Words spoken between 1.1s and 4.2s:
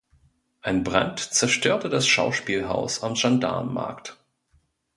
zerstörte das Schauspielhaus am Gendarmenmarkt.